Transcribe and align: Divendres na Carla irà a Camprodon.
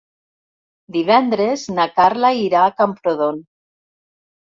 Divendres 0.95 1.67
na 1.75 1.87
Carla 2.01 2.35
irà 2.49 2.65
a 2.65 2.75
Camprodon. 2.83 3.43